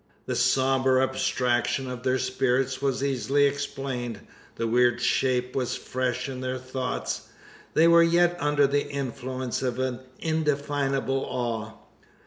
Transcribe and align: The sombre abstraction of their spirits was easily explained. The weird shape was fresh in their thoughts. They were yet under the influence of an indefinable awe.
The 0.25 0.35
sombre 0.35 0.99
abstraction 1.03 1.87
of 1.87 2.01
their 2.01 2.17
spirits 2.17 2.81
was 2.81 3.03
easily 3.03 3.45
explained. 3.45 4.21
The 4.55 4.65
weird 4.65 4.99
shape 4.99 5.55
was 5.55 5.75
fresh 5.75 6.27
in 6.27 6.41
their 6.41 6.57
thoughts. 6.57 7.27
They 7.75 7.87
were 7.87 8.01
yet 8.01 8.35
under 8.39 8.65
the 8.65 8.89
influence 8.89 9.61
of 9.61 9.77
an 9.77 9.99
indefinable 10.19 11.23
awe. 11.29 11.73